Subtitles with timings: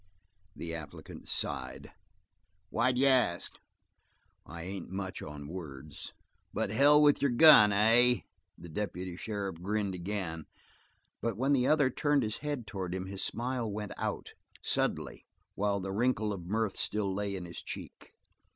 [0.55, 1.91] The applicant sighed.
[2.71, 3.59] "Why d'you ask?"
[4.47, 6.11] "I ain't much on words."
[6.51, 8.21] "But hell with your gun, eh?"
[8.57, 10.47] The deputy sheriff grinned again,
[11.21, 14.33] but when the other turned his head toward him, his smile went out,
[14.63, 18.15] suddenly while the wrinkle of mirth still lay in his cheek.